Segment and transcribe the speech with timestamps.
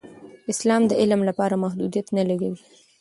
[0.51, 2.61] اسلام د علم لپاره محدودیت نه لګوي.